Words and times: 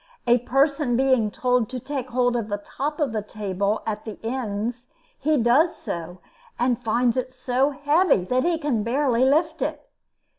A 0.25 0.39
person 0.39 0.97
being 0.97 1.29
told 1.29 1.69
to 1.69 1.79
take 1.79 2.09
hold 2.09 2.35
of 2.35 2.47
the 2.49 2.57
top 2.57 2.99
of 2.99 3.11
the 3.11 3.21
table 3.21 3.83
at 3.85 4.03
the 4.03 4.17
ends, 4.23 4.87
he 5.19 5.37
does 5.37 5.75
so, 5.75 6.17
and 6.57 6.83
finds 6.83 7.17
it 7.17 7.31
so 7.31 7.69
heavy 7.69 8.23
that 8.23 8.43
he 8.43 8.57
can 8.57 8.81
barely 8.81 9.25
lift 9.25 9.61
it. 9.61 9.87